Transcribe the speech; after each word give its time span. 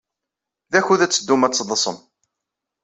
D 0.71 0.73
akud 0.79 0.99
ad 1.01 1.11
teddum 1.11 1.45
ad 1.45 1.53
teḍḍsem. 1.53 1.97